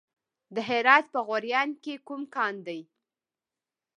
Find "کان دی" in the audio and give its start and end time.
2.35-2.81